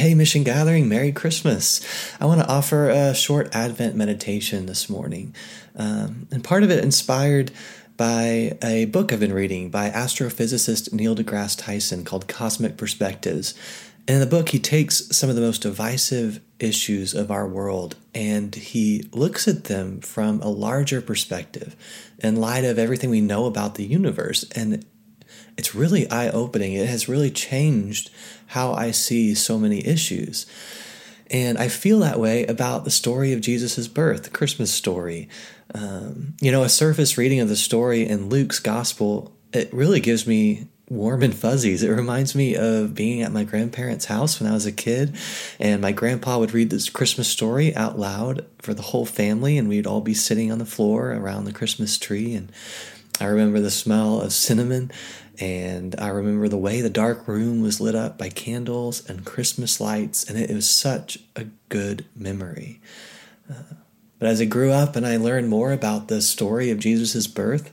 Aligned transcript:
Hey, 0.00 0.14
Mission 0.14 0.44
Gathering, 0.44 0.88
Merry 0.88 1.12
Christmas. 1.12 1.82
I 2.18 2.24
want 2.24 2.40
to 2.40 2.48
offer 2.48 2.88
a 2.88 3.14
short 3.14 3.54
Advent 3.54 3.96
meditation 3.96 4.64
this 4.64 4.88
morning. 4.88 5.34
Um, 5.76 6.26
and 6.30 6.42
part 6.42 6.62
of 6.62 6.70
it 6.70 6.82
inspired 6.82 7.50
by 7.98 8.56
a 8.64 8.86
book 8.86 9.12
I've 9.12 9.20
been 9.20 9.34
reading 9.34 9.68
by 9.68 9.90
astrophysicist 9.90 10.90
Neil 10.94 11.14
deGrasse 11.14 11.62
Tyson 11.62 12.06
called 12.06 12.28
Cosmic 12.28 12.78
Perspectives. 12.78 13.52
And 14.08 14.14
in 14.14 14.20
the 14.20 14.26
book, 14.26 14.48
he 14.48 14.58
takes 14.58 15.14
some 15.14 15.28
of 15.28 15.36
the 15.36 15.42
most 15.42 15.60
divisive 15.60 16.40
issues 16.58 17.12
of 17.12 17.30
our 17.30 17.46
world 17.46 17.96
and 18.14 18.54
he 18.54 19.06
looks 19.12 19.46
at 19.46 19.64
them 19.64 20.00
from 20.00 20.40
a 20.40 20.48
larger 20.48 21.02
perspective 21.02 21.76
in 22.20 22.36
light 22.36 22.64
of 22.64 22.78
everything 22.78 23.10
we 23.10 23.20
know 23.20 23.44
about 23.44 23.74
the 23.74 23.84
universe. 23.84 24.46
And 24.54 24.82
it's 25.56 25.74
really 25.74 26.10
eye 26.10 26.28
opening. 26.28 26.72
It 26.72 26.88
has 26.88 27.08
really 27.08 27.30
changed 27.30 28.10
how 28.48 28.72
I 28.72 28.90
see 28.90 29.34
so 29.34 29.58
many 29.58 29.86
issues. 29.86 30.46
And 31.30 31.58
I 31.58 31.68
feel 31.68 32.00
that 32.00 32.18
way 32.18 32.44
about 32.46 32.84
the 32.84 32.90
story 32.90 33.32
of 33.32 33.40
Jesus' 33.40 33.86
birth, 33.86 34.24
the 34.24 34.30
Christmas 34.30 34.72
story. 34.72 35.28
Um, 35.74 36.34
you 36.40 36.50
know, 36.50 36.64
a 36.64 36.68
surface 36.68 37.16
reading 37.16 37.40
of 37.40 37.48
the 37.48 37.56
story 37.56 38.06
in 38.06 38.28
Luke's 38.28 38.58
gospel, 38.58 39.32
it 39.52 39.72
really 39.72 40.00
gives 40.00 40.26
me 40.26 40.66
warm 40.88 41.22
and 41.22 41.34
fuzzies. 41.34 41.84
It 41.84 41.90
reminds 41.90 42.34
me 42.34 42.56
of 42.56 42.96
being 42.96 43.22
at 43.22 43.32
my 43.32 43.44
grandparents' 43.44 44.06
house 44.06 44.40
when 44.40 44.50
I 44.50 44.54
was 44.54 44.66
a 44.66 44.72
kid, 44.72 45.16
and 45.60 45.80
my 45.80 45.92
grandpa 45.92 46.38
would 46.38 46.52
read 46.52 46.70
this 46.70 46.90
Christmas 46.90 47.28
story 47.28 47.74
out 47.76 47.96
loud 47.96 48.44
for 48.58 48.74
the 48.74 48.82
whole 48.82 49.06
family, 49.06 49.56
and 49.56 49.68
we'd 49.68 49.86
all 49.86 50.00
be 50.00 50.14
sitting 50.14 50.50
on 50.50 50.58
the 50.58 50.66
floor 50.66 51.12
around 51.12 51.44
the 51.44 51.52
Christmas 51.52 51.96
tree. 51.96 52.34
And 52.34 52.50
I 53.20 53.26
remember 53.26 53.60
the 53.60 53.70
smell 53.70 54.20
of 54.20 54.32
cinnamon 54.32 54.90
and 55.40 55.94
I 55.98 56.08
remember 56.08 56.48
the 56.48 56.58
way 56.58 56.82
the 56.82 56.90
dark 56.90 57.26
room 57.26 57.62
was 57.62 57.80
lit 57.80 57.94
up 57.94 58.18
by 58.18 58.28
candles 58.28 59.08
and 59.08 59.24
Christmas 59.24 59.80
lights, 59.80 60.28
and 60.28 60.38
it 60.38 60.50
was 60.54 60.68
such 60.68 61.18
a 61.34 61.46
good 61.70 62.04
memory. 62.14 62.80
Uh, 63.50 63.74
but 64.18 64.28
as 64.28 64.40
I 64.40 64.44
grew 64.44 64.70
up 64.70 64.96
and 64.96 65.06
I 65.06 65.16
learned 65.16 65.48
more 65.48 65.72
about 65.72 66.08
the 66.08 66.20
story 66.20 66.70
of 66.70 66.78
Jesus' 66.78 67.26
birth, 67.26 67.72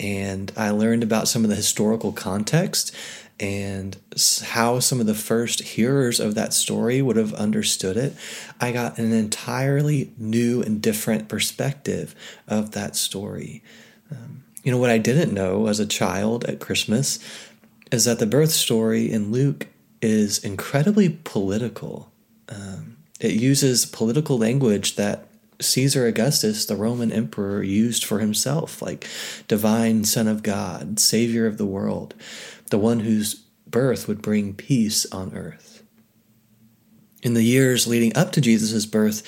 and 0.00 0.50
I 0.56 0.70
learned 0.70 1.04
about 1.04 1.28
some 1.28 1.44
of 1.44 1.50
the 1.50 1.56
historical 1.56 2.10
context 2.12 2.92
and 3.38 3.96
how 4.42 4.80
some 4.80 5.00
of 5.00 5.06
the 5.06 5.14
first 5.14 5.60
hearers 5.60 6.18
of 6.18 6.34
that 6.34 6.52
story 6.52 7.00
would 7.00 7.16
have 7.16 7.32
understood 7.34 7.96
it, 7.96 8.14
I 8.60 8.72
got 8.72 8.98
an 8.98 9.12
entirely 9.12 10.12
new 10.18 10.62
and 10.62 10.82
different 10.82 11.28
perspective 11.28 12.14
of 12.48 12.72
that 12.72 12.96
story. 12.96 13.62
Um, 14.10 14.41
you 14.62 14.70
know, 14.70 14.78
what 14.78 14.90
I 14.90 14.98
didn't 14.98 15.34
know 15.34 15.66
as 15.66 15.80
a 15.80 15.86
child 15.86 16.44
at 16.44 16.60
Christmas 16.60 17.18
is 17.90 18.04
that 18.04 18.18
the 18.18 18.26
birth 18.26 18.50
story 18.50 19.10
in 19.10 19.32
Luke 19.32 19.66
is 20.00 20.38
incredibly 20.38 21.08
political. 21.24 22.12
Um, 22.48 22.96
it 23.20 23.32
uses 23.32 23.86
political 23.86 24.38
language 24.38 24.96
that 24.96 25.28
Caesar 25.60 26.06
Augustus, 26.06 26.64
the 26.66 26.76
Roman 26.76 27.12
emperor, 27.12 27.62
used 27.62 28.04
for 28.04 28.18
himself, 28.18 28.82
like 28.82 29.06
divine 29.48 30.04
Son 30.04 30.26
of 30.26 30.42
God, 30.42 30.98
Savior 30.98 31.46
of 31.46 31.58
the 31.58 31.66
world, 31.66 32.14
the 32.70 32.78
one 32.78 33.00
whose 33.00 33.34
birth 33.66 34.08
would 34.08 34.22
bring 34.22 34.54
peace 34.54 35.06
on 35.12 35.34
earth. 35.34 35.82
In 37.22 37.34
the 37.34 37.44
years 37.44 37.86
leading 37.86 38.16
up 38.16 38.32
to 38.32 38.40
Jesus' 38.40 38.86
birth, 38.86 39.22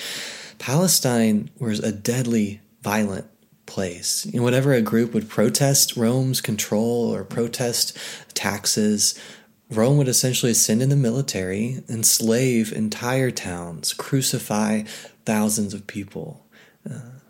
Palestine 0.59 1.51
was 1.59 1.79
a 1.81 1.93
deadly, 1.93 2.61
violent 2.83 3.27
place. 3.67 4.27
You 4.27 4.41
know, 4.41 4.45
whenever 4.45 4.73
a 4.73 4.83
group 4.83 5.15
would 5.15 5.29
protest 5.29 5.97
Rome's 5.97 6.41
control 6.41 7.15
or 7.15 7.25
protest 7.25 7.97
taxes, 8.34 9.19
Rome 9.71 9.97
would 9.98 10.09
essentially 10.09 10.55
send 10.55 10.83
in 10.83 10.91
the 10.91 10.97
military, 10.97 11.83
enslave 11.89 12.73
entire 12.73 13.31
towns, 13.31 13.93
crucify 13.93 14.83
thousands 15.25 15.75
of 15.75 15.87
people. 15.87 16.47
Uh, 16.89 17.21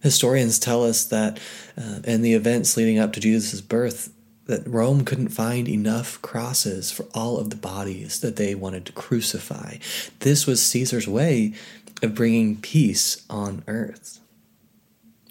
historians 0.00 0.58
tell 0.58 0.84
us 0.84 1.04
that 1.06 1.38
uh, 1.76 2.00
in 2.04 2.22
the 2.22 2.34
events 2.34 2.76
leading 2.76 2.98
up 2.98 3.12
to 3.12 3.20
Jesus' 3.20 3.60
birth, 3.60 4.12
that 4.46 4.66
Rome 4.66 5.04
couldn't 5.04 5.28
find 5.28 5.68
enough 5.68 6.20
crosses 6.22 6.90
for 6.90 7.04
all 7.14 7.38
of 7.38 7.50
the 7.50 7.56
bodies 7.56 8.20
that 8.20 8.36
they 8.36 8.54
wanted 8.54 8.84
to 8.86 8.92
crucify. 8.92 9.76
This 10.20 10.46
was 10.46 10.60
Caesar's 10.62 11.06
way 11.06 11.54
of 12.02 12.14
bringing 12.14 12.56
peace 12.56 13.24
on 13.28 13.62
earth. 13.68 14.19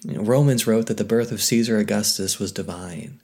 Romans 0.06 0.66
wrote 0.66 0.86
that 0.86 0.96
the 0.96 1.04
birth 1.04 1.30
of 1.30 1.42
Caesar 1.42 1.78
Augustus 1.78 2.38
was 2.38 2.52
divine. 2.52 3.20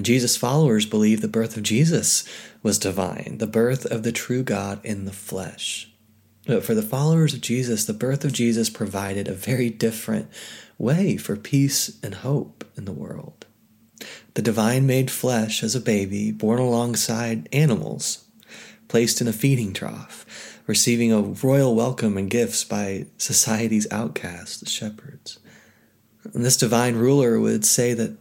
Jesus' 0.00 0.36
followers 0.36 0.86
believe 0.86 1.20
the 1.20 1.28
birth 1.28 1.56
of 1.56 1.62
Jesus 1.62 2.24
was 2.62 2.78
divine, 2.78 3.36
the 3.38 3.46
birth 3.46 3.84
of 3.86 4.02
the 4.02 4.12
true 4.12 4.42
God 4.42 4.80
in 4.84 5.04
the 5.04 5.12
flesh. 5.12 5.92
But 6.46 6.64
for 6.64 6.74
the 6.74 6.82
followers 6.82 7.34
of 7.34 7.40
Jesus, 7.40 7.84
the 7.84 7.92
birth 7.92 8.24
of 8.24 8.32
Jesus 8.32 8.70
provided 8.70 9.28
a 9.28 9.34
very 9.34 9.70
different 9.70 10.28
way 10.78 11.16
for 11.16 11.36
peace 11.36 11.98
and 12.02 12.14
hope 12.16 12.64
in 12.76 12.84
the 12.84 12.92
world. 12.92 13.46
The 14.34 14.42
divine 14.42 14.86
made 14.86 15.10
flesh 15.10 15.62
as 15.62 15.74
a 15.74 15.80
baby, 15.80 16.32
born 16.32 16.58
alongside 16.58 17.48
animals, 17.52 18.24
placed 18.88 19.20
in 19.20 19.28
a 19.28 19.32
feeding 19.32 19.72
trough, 19.72 20.26
receiving 20.66 21.12
a 21.12 21.20
royal 21.20 21.76
welcome 21.76 22.16
and 22.16 22.30
gifts 22.30 22.64
by 22.64 23.06
society's 23.18 23.90
outcasts, 23.92 24.60
the 24.60 24.66
shepherds. 24.68 25.38
And 26.34 26.44
this 26.44 26.56
divine 26.56 26.96
ruler 26.96 27.38
would 27.38 27.64
say 27.64 27.94
that 27.94 28.16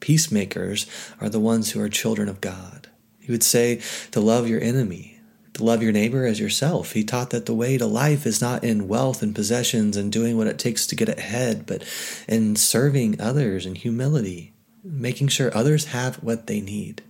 peacemakers 0.00 0.86
are 1.20 1.28
the 1.28 1.40
ones 1.40 1.70
who 1.70 1.80
are 1.80 1.88
children 1.88 2.28
of 2.28 2.40
God. 2.40 2.88
He 3.20 3.30
would 3.30 3.44
say 3.44 3.80
to 4.10 4.20
love 4.20 4.48
your 4.48 4.60
enemy, 4.60 5.20
to 5.54 5.64
love 5.64 5.82
your 5.82 5.92
neighbor 5.92 6.26
as 6.26 6.40
yourself. 6.40 6.92
He 6.92 7.04
taught 7.04 7.30
that 7.30 7.46
the 7.46 7.54
way 7.54 7.78
to 7.78 7.86
life 7.86 8.26
is 8.26 8.40
not 8.40 8.64
in 8.64 8.88
wealth 8.88 9.22
and 9.22 9.34
possessions 9.34 9.96
and 9.96 10.10
doing 10.10 10.36
what 10.36 10.48
it 10.48 10.58
takes 10.58 10.86
to 10.88 10.96
get 10.96 11.08
ahead, 11.08 11.66
but 11.66 11.84
in 12.26 12.56
serving 12.56 13.20
others 13.20 13.64
in 13.64 13.76
humility, 13.76 14.52
making 14.82 15.28
sure 15.28 15.56
others 15.56 15.86
have 15.86 16.16
what 16.16 16.48
they 16.48 16.60
need. 16.60 17.02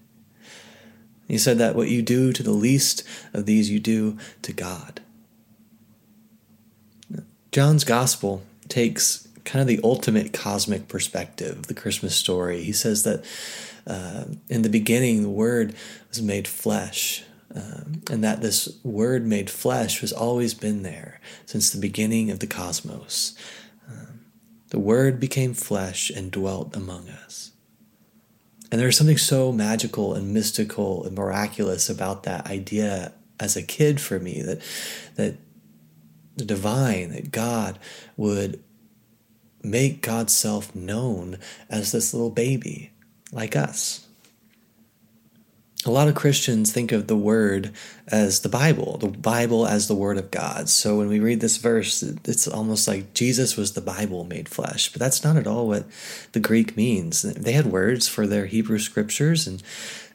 He 1.29 1.39
said 1.39 1.57
that 1.59 1.75
what 1.75 1.89
you 1.89 2.03
do 2.03 2.31
to 2.33 2.43
the 2.43 2.51
least 2.51 3.05
of 3.33 3.47
these, 3.47 3.71
you 3.71 3.81
do 3.81 4.19
to 4.43 4.53
God. 4.53 5.01
John's 7.53 7.85
gospel 7.85 8.43
takes 8.69 9.29
kind 9.45 9.61
of 9.61 9.67
the 9.67 9.81
ultimate 9.83 10.33
cosmic 10.33 10.89
perspective 10.89 11.59
of 11.59 11.67
the 11.67 11.75
Christmas 11.75 12.15
story. 12.15 12.63
He 12.63 12.73
says 12.73 13.03
that 13.03 13.25
uh, 13.87 14.25
in 14.49 14.63
the 14.63 14.69
beginning, 14.69 15.23
the 15.23 15.31
Word 15.31 15.75
was 16.09 16.23
made 16.23 16.47
flesh. 16.47 17.25
Um, 17.55 18.01
and 18.11 18.25
that 18.25 18.41
this 18.41 18.79
word 18.83 19.27
made 19.27 19.51
flesh 19.51 20.01
has 20.01 20.11
always 20.11 20.55
been 20.55 20.83
there 20.83 21.21
since 21.45 21.69
the 21.69 21.79
beginning 21.79 22.31
of 22.31 22.39
the 22.39 22.47
cosmos. 22.47 23.35
Um, 23.87 24.25
the 24.71 24.79
word 24.79 25.21
became 25.21 25.53
flesh 25.53 26.09
and 26.09 26.31
dwelt 26.31 26.75
among 26.75 27.11
us. 27.11 27.53
And 28.71 28.81
there's 28.81 28.97
something 28.97 29.19
so 29.19 29.53
magical 29.53 30.15
and 30.15 30.33
mystical 30.33 31.05
and 31.05 31.15
miraculous 31.15 31.91
about 31.91 32.23
that 32.23 32.47
idea 32.47 33.13
as 33.39 33.55
a 33.55 33.63
kid 33.63 34.01
for 34.01 34.19
me 34.19 34.41
that 34.41 34.63
that 35.17 35.37
the 36.37 36.47
divine, 36.47 37.11
that 37.11 37.31
God 37.31 37.79
would 38.17 38.63
make 39.63 40.03
God's 40.03 40.33
self 40.33 40.75
known 40.75 41.39
as 41.69 41.93
this 41.93 42.13
little 42.13 42.31
baby, 42.31 42.91
like 43.33 43.57
us. 43.57 44.07
A 45.85 45.91
lot 45.91 46.07
of 46.07 46.15
Christians 46.15 46.71
think 46.71 46.93
of 46.93 47.09
the 47.09 47.17
Word 47.17 47.73
as 48.07 48.41
the 48.41 48.49
Bible, 48.49 48.99
the 48.99 49.09
Bible 49.09 49.67
as 49.67 49.89
the 49.89 49.97
Word 49.97 50.17
of 50.17 50.31
God. 50.31 50.69
So 50.69 50.99
when 50.99 51.09
we 51.09 51.19
read 51.19 51.41
this 51.41 51.57
verse, 51.57 52.05
it's 52.05 52.47
almost 52.47 52.87
like 52.87 53.15
Jesus 53.15 53.57
was 53.57 53.73
the 53.73 53.81
Bible 53.81 54.23
made 54.23 54.49
flesh. 54.49 54.93
But 54.93 55.01
that's 55.01 55.25
not 55.25 55.37
at 55.37 55.49
all 55.49 55.67
what 55.67 55.87
the 56.33 56.41
Greek 56.41 56.77
means. 56.77 57.23
They 57.23 57.53
had 57.53 57.67
words 57.67 58.07
for 58.07 58.29
their 58.29 58.47
Hebrew 58.47 58.79
scriptures, 58.79 59.49
and 59.49 59.61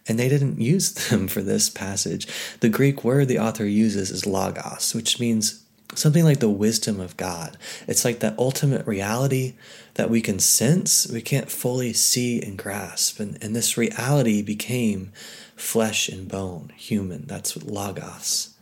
and 0.08 0.18
they 0.18 0.30
didn't 0.30 0.62
use 0.62 0.94
them 0.94 1.28
for 1.28 1.42
this 1.42 1.70
passage. 1.70 2.28
The 2.62 2.70
Greek 2.70 3.04
word 3.04 3.28
the 3.28 3.40
author 3.40 3.66
uses 3.66 4.10
is 4.10 4.26
logos, 4.26 4.96
which 4.96 5.20
means 5.20 5.66
something 5.98 6.24
like 6.24 6.40
the 6.40 6.50
wisdom 6.50 7.00
of 7.00 7.18
God. 7.18 7.58
It's 7.88 8.06
like 8.06 8.20
that 8.20 8.38
ultimate 8.38 8.86
reality 8.86 9.56
that 9.96 10.10
we 10.10 10.22
can 10.22 10.40
sense, 10.40 11.08
we 11.08 11.22
can't 11.22 11.52
fully 11.52 11.94
see 11.94 12.42
and 12.42 12.58
grasp. 12.58 13.20
And, 13.20 13.38
and 13.44 13.56
this 13.56 13.78
reality 13.78 14.42
became 14.42 15.12
flesh 15.56 16.08
and 16.08 16.28
bone, 16.28 16.72
human. 16.76 17.26
That's 17.26 17.64
logos. 17.64 18.56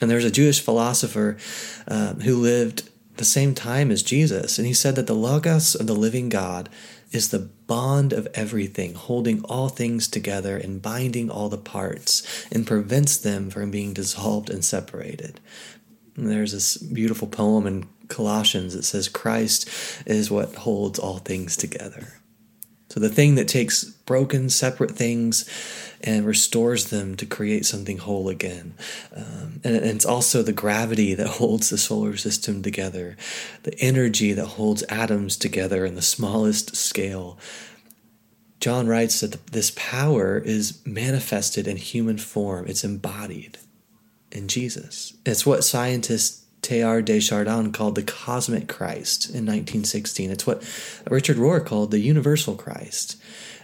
And 0.00 0.10
there's 0.10 0.24
a 0.24 0.30
Jewish 0.30 0.60
philosopher 0.60 1.36
um, 1.88 2.20
who 2.20 2.36
lived 2.36 2.90
the 3.16 3.24
same 3.24 3.54
time 3.54 3.90
as 3.90 4.02
Jesus, 4.02 4.58
and 4.58 4.66
he 4.66 4.74
said 4.74 4.94
that 4.96 5.06
the 5.06 5.14
logos 5.14 5.74
of 5.74 5.86
the 5.86 5.94
living 5.94 6.28
God 6.28 6.68
is 7.12 7.30
the 7.30 7.38
bond 7.38 8.12
of 8.12 8.28
everything, 8.34 8.94
holding 8.94 9.42
all 9.44 9.68
things 9.68 10.06
together 10.06 10.56
and 10.56 10.82
binding 10.82 11.30
all 11.30 11.48
the 11.48 11.56
parts, 11.56 12.46
and 12.52 12.66
prevents 12.66 13.16
them 13.16 13.48
from 13.48 13.70
being 13.70 13.94
dissolved 13.94 14.50
and 14.50 14.64
separated. 14.64 15.40
And 16.16 16.30
there's 16.30 16.52
this 16.52 16.76
beautiful 16.76 17.28
poem 17.28 17.66
in 17.66 17.88
Colossians 18.08 18.74
that 18.74 18.84
says, 18.84 19.08
Christ 19.08 19.68
is 20.06 20.30
what 20.30 20.54
holds 20.54 20.98
all 20.98 21.18
things 21.18 21.56
together. 21.56 22.14
So 22.88 23.00
the 23.00 23.08
thing 23.08 23.34
that 23.34 23.48
takes 23.48 23.84
broken, 23.84 24.48
separate 24.48 24.92
things 24.92 25.48
and 26.02 26.24
restores 26.24 26.86
them 26.86 27.16
to 27.16 27.26
create 27.26 27.66
something 27.66 27.98
whole 27.98 28.28
again. 28.28 28.74
Uh, 29.14 29.48
And 29.64 29.76
it's 29.76 30.06
also 30.06 30.42
the 30.42 30.52
gravity 30.52 31.14
that 31.14 31.26
holds 31.40 31.68
the 31.68 31.78
solar 31.78 32.16
system 32.16 32.62
together, 32.62 33.16
the 33.64 33.78
energy 33.80 34.32
that 34.32 34.46
holds 34.46 34.84
atoms 34.84 35.36
together 35.36 35.84
in 35.84 35.94
the 35.94 36.02
smallest 36.02 36.76
scale. 36.76 37.38
John 38.60 38.86
writes 38.86 39.20
that 39.20 39.46
this 39.48 39.72
power 39.76 40.38
is 40.38 40.80
manifested 40.86 41.68
in 41.68 41.76
human 41.76 42.18
form, 42.18 42.66
it's 42.66 42.84
embodied 42.84 43.58
in 44.32 44.48
Jesus. 44.48 45.14
It's 45.24 45.46
what 45.46 45.64
scientist 45.64 46.42
Teilhard 46.62 47.04
de 47.04 47.20
Chardin 47.20 47.72
called 47.72 47.94
the 47.94 48.02
cosmic 48.02 48.68
Christ 48.68 49.26
in 49.26 49.46
1916. 49.46 50.30
It's 50.30 50.46
what 50.46 50.62
Richard 51.08 51.36
Rohr 51.36 51.64
called 51.64 51.90
the 51.90 52.00
universal 52.00 52.56
Christ. 52.56 53.16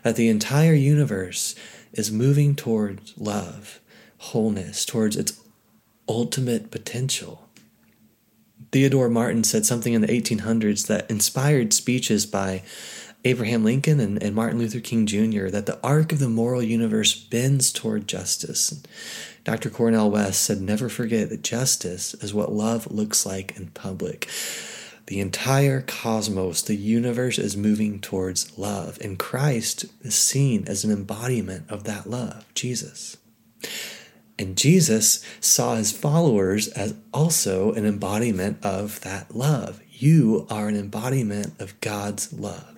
That 0.05 0.17
the 0.17 0.29
entire 0.29 0.75
universe 0.75 1.55
is 1.93 2.13
moving 2.13 2.55
towards 2.55 3.15
love, 3.17 3.81
wholeness, 4.19 4.85
towards 4.85 5.17
its 5.17 5.41
ultimate 6.09 6.71
potential. 6.71 7.49
Theodore 8.71 9.09
Martin 9.09 9.45
said 9.45 9.67
something 9.67 9.93
in 9.93 10.01
the 10.01 10.09
1800s 10.09 10.87
that 10.87 11.11
inspired 11.11 11.73
speeches 11.73 12.25
by 12.25 12.63
Abraham 13.25 13.63
Lincoln 13.63 14.01
and, 14.01 14.21
and 14.23 14.35
Martin 14.35 14.59
Luther 14.59 14.81
King 14.81 15.07
Jr. 15.07 15.49
that 15.49 15.67
the 15.67 15.79
arc 15.83 16.13
of 16.13 16.19
the 16.19 16.29
moral 16.29 16.63
universe 16.63 17.15
bends 17.15 17.73
toward 17.73 18.09
justice. 18.09 18.83
Dr. 19.45 19.71
Cornel 19.71 20.11
West 20.11 20.43
said, 20.43 20.61
Never 20.61 20.89
forget 20.89 21.29
that 21.31 21.43
justice 21.43 22.15
is 22.15 22.35
what 22.35 22.53
love 22.53 22.91
looks 22.91 23.25
like 23.25 23.57
in 23.57 23.69
public. 23.69 24.29
The 25.07 25.21
entire 25.21 25.83
cosmos, 25.83 26.63
the 26.63 26.77
universe 26.77 27.39
is 27.39 27.57
moving 27.57 28.01
towards 28.01 28.57
love, 28.57 28.99
and 29.01 29.19
Christ 29.19 29.87
is 30.03 30.15
seen 30.15 30.65
as 30.67 30.85
an 30.85 30.93
embodiment 30.93 31.69
of 31.69 31.85
that 31.85 32.09
love, 32.09 32.45
Jesus. 32.55 33.17
And 34.39 34.57
Jesus 34.57 35.25
saw 35.41 35.77
his 35.77 35.93
followers 35.93 36.69
as 36.69 36.95
also 37.13 37.73
an 37.73 37.85
embodiment 37.85 38.65
of 38.65 39.01
that 39.03 39.35
love. 39.35 39.81
You 39.91 40.47
are 40.51 40.69
an 40.69 40.77
embodiment 40.77 41.61
of 41.61 41.81
God's 41.81 42.33
love. 42.33 42.72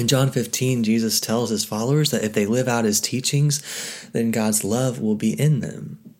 In 0.00 0.08
John 0.08 0.30
15, 0.30 0.82
Jesus 0.82 1.20
tells 1.20 1.50
his 1.50 1.66
followers 1.66 2.10
that 2.10 2.24
if 2.24 2.32
they 2.32 2.46
live 2.46 2.68
out 2.68 2.86
his 2.86 3.02
teachings, 3.02 3.60
then 4.14 4.30
God's 4.30 4.64
love 4.64 4.98
will 4.98 5.14
be 5.14 5.38
in 5.38 5.60
them. 5.60 6.14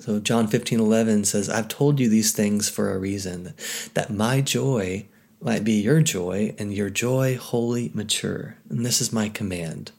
So 0.00 0.20
John 0.20 0.48
15, 0.48 0.78
11 0.78 1.24
says, 1.24 1.48
I've 1.48 1.68
told 1.68 1.98
you 1.98 2.10
these 2.10 2.32
things 2.32 2.68
for 2.68 2.92
a 2.92 2.98
reason, 2.98 3.54
that 3.94 4.12
my 4.12 4.42
joy 4.42 5.06
might 5.40 5.64
be 5.64 5.80
your 5.80 6.02
joy, 6.02 6.54
and 6.58 6.74
your 6.74 6.90
joy 6.90 7.38
wholly 7.38 7.90
mature. 7.94 8.58
And 8.68 8.84
this 8.84 9.00
is 9.00 9.14
my 9.14 9.30
command 9.30 9.92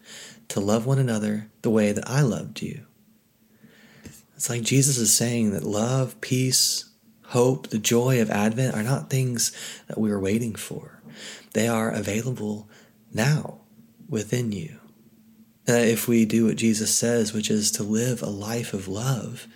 to 0.49 0.59
love 0.59 0.85
one 0.85 0.99
another 0.99 1.49
the 1.63 1.71
way 1.71 1.91
that 1.91 2.07
I 2.07 2.21
loved 2.21 2.61
you. 2.61 2.85
It's 4.35 4.47
like 4.47 4.61
Jesus 4.61 4.99
is 4.99 5.11
saying 5.11 5.53
that 5.53 5.63
love, 5.63 6.21
peace, 6.21 6.85
hope, 7.29 7.69
the 7.69 7.79
joy 7.79 8.21
of 8.21 8.29
Advent 8.29 8.75
are 8.75 8.83
not 8.83 9.09
things 9.09 9.51
that 9.87 9.97
we 9.97 10.11
are 10.11 10.19
waiting 10.19 10.53
for. 10.53 11.01
They 11.53 11.67
are 11.67 11.89
available 11.89 12.69
now 13.13 13.59
within 14.09 14.51
you. 14.51 14.79
Uh, 15.67 15.73
if 15.73 16.07
we 16.07 16.25
do 16.25 16.47
what 16.47 16.57
Jesus 16.57 16.93
says, 16.93 17.33
which 17.33 17.49
is 17.49 17.71
to 17.71 17.83
live 17.83 18.21
a 18.21 18.29
life 18.29 18.73
of 18.73 18.87
love, 18.87 19.47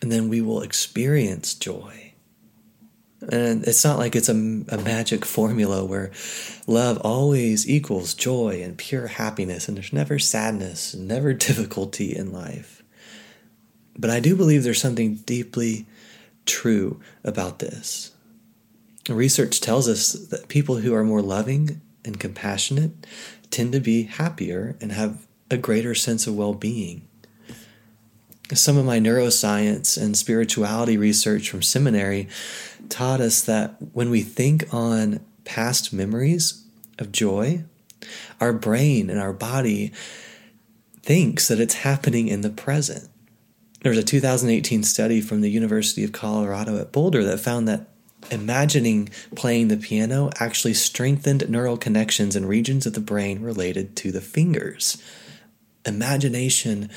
and 0.00 0.10
then 0.10 0.28
we 0.28 0.40
will 0.40 0.62
experience 0.62 1.54
joy. 1.54 2.14
And 3.30 3.64
it's 3.64 3.84
not 3.84 3.98
like 3.98 4.16
it's 4.16 4.30
a, 4.30 4.32
a 4.32 4.78
magic 4.82 5.26
formula 5.26 5.84
where 5.84 6.10
love 6.66 6.98
always 7.02 7.68
equals 7.68 8.14
joy 8.14 8.62
and 8.62 8.78
pure 8.78 9.08
happiness, 9.08 9.68
and 9.68 9.76
there's 9.76 9.92
never 9.92 10.18
sadness, 10.18 10.94
never 10.94 11.34
difficulty 11.34 12.16
in 12.16 12.32
life. 12.32 12.82
But 13.98 14.08
I 14.08 14.20
do 14.20 14.34
believe 14.34 14.62
there's 14.62 14.80
something 14.80 15.16
deeply 15.16 15.86
true 16.46 17.00
about 17.22 17.58
this. 17.58 18.12
Research 19.08 19.60
tells 19.60 19.88
us 19.88 20.12
that 20.12 20.48
people 20.48 20.76
who 20.76 20.94
are 20.94 21.04
more 21.04 21.20
loving 21.20 21.82
and 22.04 22.20
compassionate 22.20 23.06
tend 23.50 23.72
to 23.72 23.80
be 23.80 24.04
happier 24.04 24.76
and 24.80 24.92
have 24.92 25.26
a 25.50 25.56
greater 25.56 25.94
sense 25.94 26.26
of 26.26 26.36
well 26.36 26.54
being. 26.54 27.06
Some 28.52 28.76
of 28.76 28.84
my 28.84 28.98
neuroscience 28.98 30.00
and 30.00 30.16
spirituality 30.16 30.96
research 30.96 31.50
from 31.50 31.62
seminary 31.62 32.28
taught 32.88 33.20
us 33.20 33.42
that 33.42 33.76
when 33.92 34.10
we 34.10 34.22
think 34.22 34.72
on 34.74 35.20
past 35.44 35.92
memories 35.92 36.64
of 36.98 37.12
joy, 37.12 37.64
our 38.40 38.52
brain 38.52 39.08
and 39.08 39.20
our 39.20 39.32
body 39.32 39.92
thinks 41.02 41.48
that 41.48 41.60
it's 41.60 41.74
happening 41.74 42.28
in 42.28 42.40
the 42.40 42.50
present. 42.50 43.08
There 43.82 43.90
was 43.90 43.98
a 43.98 44.04
2018 44.04 44.82
study 44.82 45.20
from 45.20 45.40
the 45.40 45.50
University 45.50 46.04
of 46.04 46.12
Colorado 46.12 46.78
at 46.78 46.92
Boulder 46.92 47.24
that 47.24 47.40
found 47.40 47.66
that 47.68 47.88
imagining 48.30 49.08
playing 49.34 49.68
the 49.68 49.76
piano 49.76 50.30
actually 50.38 50.74
strengthened 50.74 51.48
neural 51.48 51.76
connections 51.76 52.36
in 52.36 52.46
regions 52.46 52.86
of 52.86 52.94
the 52.94 53.00
brain 53.00 53.42
related 53.42 53.96
to 53.96 54.12
the 54.12 54.20
fingers. 54.20 55.02
Imagination 55.84 56.90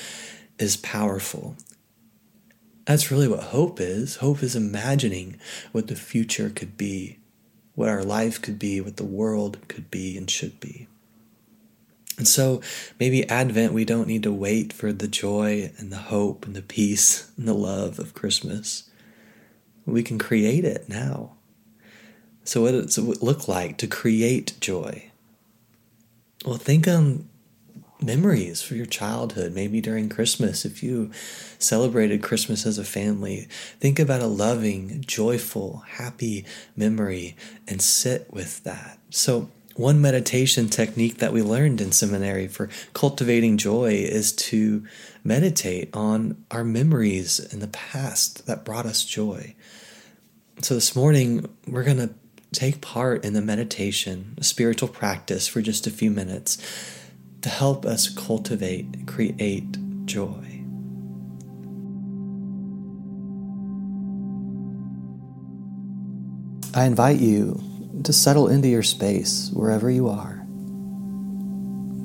is 0.60 0.78
powerful. 0.78 1.56
That's 2.86 3.12
really 3.12 3.28
what 3.28 3.44
hope 3.44 3.80
is. 3.80 4.18
Hope 4.18 4.44
is 4.44 4.56
imagining 4.56 5.40
what 5.72 5.88
the 5.88 5.96
future 5.96 6.50
could 6.50 6.78
be, 6.78 7.20
what 7.76 7.90
our 7.90 8.04
life 8.04 8.42
could 8.42 8.60
be, 8.60 8.82
what 8.82 8.98
the 8.98 9.06
world 9.06 9.58
could 9.68 9.90
be 9.90 10.18
and 10.18 10.30
should 10.30 10.60
be. 10.60 10.88
And 12.18 12.28
so 12.28 12.62
maybe 13.00 13.28
Advent, 13.30 13.74
we 13.74 13.86
don't 13.86 14.08
need 14.08 14.24
to 14.24 14.34
wait 14.34 14.72
for 14.72 14.92
the 14.92 15.08
joy 15.08 15.72
and 15.78 15.92
the 15.92 15.98
hope 15.98 16.46
and 16.46 16.56
the 16.56 16.62
peace 16.62 17.32
and 17.38 17.48
the 17.48 17.54
love 17.54 18.00
of 18.00 18.14
Christmas. 18.14 18.90
We 19.86 20.04
can 20.04 20.18
create 20.18 20.66
it 20.66 20.88
now. 20.88 21.34
So, 22.44 22.62
what 22.62 22.72
does 22.72 22.98
it 22.98 23.24
look 23.24 23.48
like 23.48 23.78
to 23.78 23.88
create 23.88 24.54
joy? 24.60 25.12
Well, 26.46 26.58
think 26.58 26.88
on 26.88 27.30
memories 28.02 28.62
for 28.62 28.76
your 28.76 28.86
childhood, 28.86 29.54
maybe 29.54 29.80
during 29.82 30.10
Christmas, 30.10 30.66
if 30.66 30.84
you 30.84 31.12
celebrated 31.58 32.22
Christmas 32.22 32.66
as 32.66 32.78
a 32.78 32.84
family. 32.84 33.48
Think 33.80 34.00
about 34.00 34.22
a 34.22 34.28
loving, 34.28 35.02
joyful, 35.06 35.84
happy 35.88 36.46
memory 36.76 37.36
and 37.68 37.82
sit 37.82 38.32
with 38.32 38.64
that. 38.64 39.00
So, 39.10 39.50
one 39.76 40.02
meditation 40.02 40.70
technique 40.70 41.18
that 41.18 41.34
we 41.34 41.42
learned 41.42 41.82
in 41.82 41.92
seminary 41.92 42.48
for 42.48 42.70
cultivating 42.94 43.58
joy 43.58 43.94
is 43.94 44.32
to 44.34 44.86
meditate 45.24 45.90
on 45.96 46.44
our 46.52 46.64
memories 46.64 47.40
in 47.40 47.60
the 47.60 47.68
past 47.68 48.46
that 48.46 48.64
brought 48.64 48.86
us 48.86 49.04
joy. 49.04 49.56
So, 50.62 50.76
this 50.76 50.96
morning, 50.96 51.50
we're 51.68 51.84
going 51.84 51.98
to 51.98 52.14
take 52.52 52.82
part 52.82 53.26
in 53.26 53.34
the 53.34 53.42
meditation, 53.42 54.36
a 54.38 54.44
spiritual 54.44 54.90
practice 54.90 55.48
for 55.48 55.62
just 55.62 55.88
a 55.88 55.92
few 55.92 56.12
minutes 56.12 56.58
to 57.42 57.50
help 57.50 57.86
us 57.86 58.08
cultivate 58.08 59.08
create 59.08 59.78
joy. 60.06 60.50
I 66.76 66.86
invite 66.86 67.20
you 67.20 67.73
to 68.02 68.14
settle 68.14 68.48
into 68.48 68.68
your 68.68 68.84
space 68.84 69.52
wherever 69.54 69.90
you 69.90 70.10
are. 70.10 70.46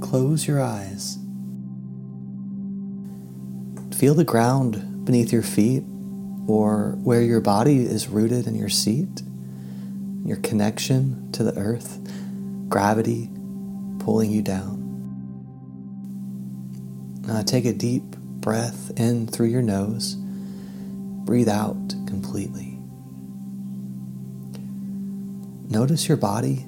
Close 0.00 0.46
your 0.46 0.60
eyes. 0.60 1.18
Feel 3.96 4.14
the 4.14 4.24
ground 4.24 5.04
beneath 5.04 5.32
your 5.32 5.42
feet 5.42 5.82
or 6.46 6.92
where 7.02 7.22
your 7.22 7.40
body 7.40 7.84
is 7.84 8.08
rooted 8.08 8.46
in 8.46 8.54
your 8.54 8.68
seat, 8.68 9.22
your 10.24 10.36
connection 10.38 11.30
to 11.32 11.42
the 11.42 11.56
earth, 11.58 11.98
gravity 12.68 13.30
pulling 13.98 14.30
you 14.30 14.42
down. 14.42 14.76
Uh, 17.28 17.42
take 17.42 17.64
a 17.64 17.72
deep 17.72 18.04
breath 18.04 18.90
in 18.98 19.26
through 19.26 19.48
your 19.48 19.62
nose. 19.62 20.14
Breathe 20.14 21.48
out 21.48 21.88
completely. 22.06 22.77
Notice 25.70 26.08
your 26.08 26.16
body, 26.16 26.64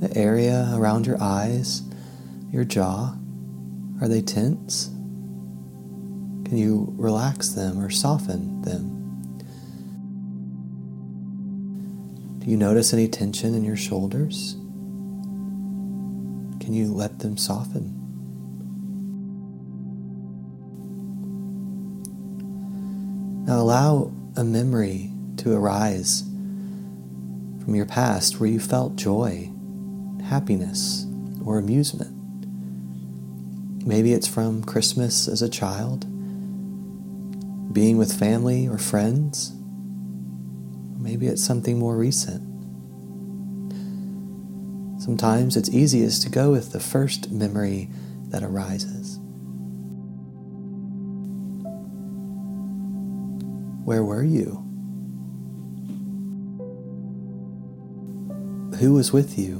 the 0.00 0.12
area 0.16 0.72
around 0.74 1.06
your 1.06 1.22
eyes, 1.22 1.82
your 2.50 2.64
jaw. 2.64 3.14
Are 4.00 4.08
they 4.08 4.22
tense? 4.22 4.86
Can 6.48 6.56
you 6.56 6.92
relax 6.96 7.50
them 7.50 7.78
or 7.78 7.90
soften 7.90 8.62
them? 8.62 9.38
Do 12.40 12.50
you 12.50 12.56
notice 12.56 12.92
any 12.92 13.06
tension 13.06 13.54
in 13.54 13.64
your 13.64 13.76
shoulders? 13.76 14.54
Can 16.58 16.72
you 16.72 16.92
let 16.92 17.20
them 17.20 17.36
soften? 17.36 17.94
Now 23.46 23.60
allow 23.60 24.12
a 24.36 24.42
memory 24.42 25.12
to 25.36 25.54
arise 25.54 26.24
from 27.68 27.74
your 27.74 27.84
past 27.84 28.40
where 28.40 28.48
you 28.48 28.58
felt 28.58 28.96
joy, 28.96 29.50
happiness, 30.24 31.04
or 31.44 31.58
amusement. 31.58 32.10
Maybe 33.86 34.14
it's 34.14 34.26
from 34.26 34.64
Christmas 34.64 35.28
as 35.28 35.42
a 35.42 35.50
child. 35.50 36.06
being 37.74 37.98
with 37.98 38.18
family 38.18 38.66
or 38.66 38.78
friends. 38.78 39.52
Maybe 40.98 41.26
it's 41.26 41.44
something 41.44 41.78
more 41.78 41.94
recent. 41.98 42.42
Sometimes 44.98 45.54
it's 45.54 45.68
easiest 45.68 46.22
to 46.22 46.30
go 46.30 46.50
with 46.50 46.72
the 46.72 46.80
first 46.80 47.30
memory 47.30 47.90
that 48.30 48.42
arises. 48.42 49.18
Where 53.84 54.02
were 54.02 54.24
you? 54.24 54.67
Who 58.78 58.92
was 58.92 59.12
with 59.12 59.36
you? 59.36 59.56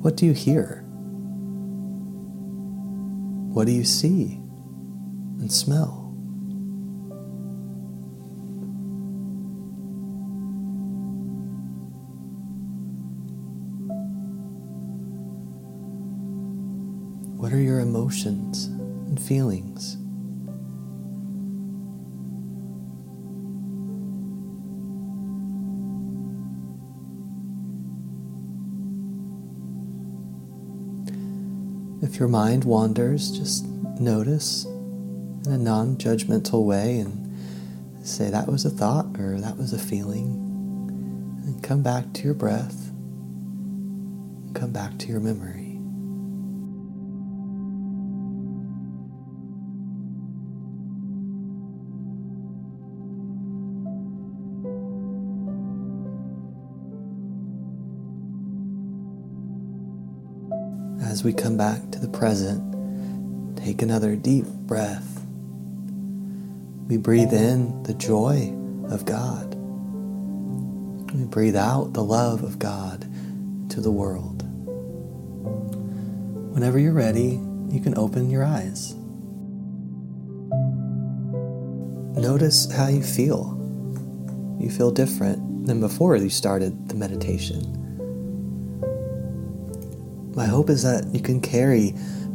What 0.00 0.16
do 0.16 0.24
you 0.24 0.32
hear? 0.32 0.82
What 3.52 3.66
do 3.66 3.72
you 3.72 3.84
see 3.84 4.40
and 5.38 5.52
smell? 5.52 6.14
What 17.36 17.52
are 17.52 17.60
your 17.60 17.80
emotions 17.80 18.64
and 18.64 19.20
feelings? 19.20 20.01
If 32.02 32.18
your 32.18 32.28
mind 32.28 32.64
wanders, 32.64 33.30
just 33.30 33.64
notice 34.00 34.64
in 34.64 35.52
a 35.52 35.56
non 35.56 35.96
judgmental 35.96 36.64
way 36.64 36.98
and 36.98 37.32
say 38.04 38.28
that 38.28 38.48
was 38.48 38.64
a 38.64 38.70
thought 38.70 39.06
or 39.20 39.40
that 39.40 39.56
was 39.56 39.72
a 39.72 39.78
feeling. 39.78 40.34
And 41.46 41.62
come 41.62 41.84
back 41.84 42.12
to 42.14 42.24
your 42.24 42.34
breath. 42.34 42.90
Come 44.52 44.72
back 44.72 44.98
to 44.98 45.06
your 45.06 45.20
memory. 45.20 45.61
As 61.12 61.22
we 61.22 61.34
come 61.34 61.58
back 61.58 61.90
to 61.90 61.98
the 61.98 62.08
present, 62.08 63.58
take 63.58 63.82
another 63.82 64.16
deep 64.16 64.46
breath. 64.46 65.20
We 66.88 66.96
breathe 66.96 67.34
in 67.34 67.82
the 67.82 67.92
joy 67.92 68.50
of 68.88 69.04
God. 69.04 69.54
We 71.14 71.24
breathe 71.26 71.54
out 71.54 71.92
the 71.92 72.02
love 72.02 72.42
of 72.42 72.58
God 72.58 73.02
to 73.68 73.82
the 73.82 73.90
world. 73.90 74.42
Whenever 76.54 76.78
you're 76.78 76.94
ready, 76.94 77.38
you 77.68 77.80
can 77.82 77.98
open 77.98 78.30
your 78.30 78.46
eyes. 78.46 78.94
Notice 82.18 82.72
how 82.72 82.88
you 82.88 83.02
feel. 83.02 83.58
You 84.58 84.70
feel 84.70 84.90
different 84.90 85.66
than 85.66 85.78
before 85.78 86.16
you 86.16 86.30
started 86.30 86.88
the 86.88 86.94
meditation. 86.94 87.81
My 90.42 90.48
hope 90.48 90.70
is 90.70 90.82
that 90.82 91.06
you 91.14 91.20
can 91.20 91.40
carry 91.40 91.94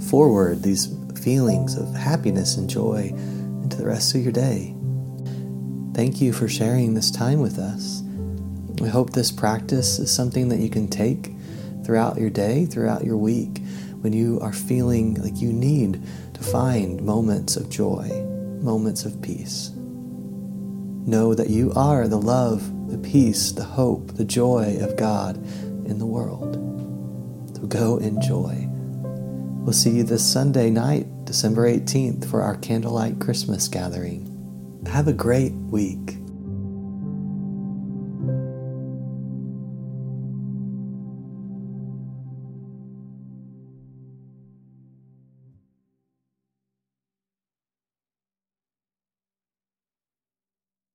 forward 0.09 0.63
these 0.63 0.95
feelings 1.21 1.75
of 1.75 1.93
happiness 1.93 2.55
and 2.55 2.69
joy 2.69 3.11
into 3.63 3.75
the 3.75 3.85
rest 3.85 4.15
of 4.15 4.21
your 4.21 4.31
day. 4.31 4.73
Thank 5.93 6.21
you 6.21 6.31
for 6.31 6.47
sharing 6.47 6.93
this 6.93 7.11
time 7.11 7.41
with 7.41 7.59
us. 7.59 8.03
We 8.79 8.87
hope 8.87 9.09
this 9.09 9.29
practice 9.29 9.99
is 9.99 10.09
something 10.09 10.47
that 10.47 10.59
you 10.59 10.69
can 10.69 10.87
take 10.87 11.33
throughout 11.83 12.17
your 12.17 12.29
day, 12.29 12.65
throughout 12.65 13.03
your 13.03 13.17
week, 13.17 13.59
when 13.99 14.13
you 14.13 14.39
are 14.39 14.53
feeling 14.53 15.21
like 15.21 15.41
you 15.41 15.51
need 15.51 16.01
to 16.33 16.41
find 16.41 17.01
moments 17.01 17.57
of 17.57 17.69
joy, 17.69 18.07
moments 18.61 19.03
of 19.03 19.21
peace. 19.21 19.71
Know 19.75 21.33
that 21.33 21.49
you 21.49 21.73
are 21.75 22.07
the 22.07 22.21
love, 22.21 22.89
the 22.89 22.99
peace, 22.99 23.51
the 23.51 23.65
hope, 23.65 24.13
the 24.13 24.23
joy 24.23 24.77
of 24.79 24.95
God 24.95 25.35
in 25.85 25.99
the 25.99 26.05
world. 26.05 26.66
So 27.57 27.65
go 27.65 27.97
enjoy. 27.97 28.67
We'll 29.63 29.73
see 29.73 29.89
you 29.89 30.03
this 30.03 30.23
Sunday 30.23 30.69
night, 30.69 31.07
December 31.25 31.67
18th, 31.67 32.29
for 32.29 32.43
our 32.43 32.55
candlelight 32.57 33.19
Christmas 33.19 33.67
gathering. 33.67 34.83
Have 34.85 35.07
a 35.07 35.13
great 35.13 35.53
week. 35.53 36.17